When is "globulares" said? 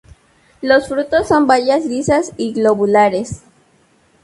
2.53-3.43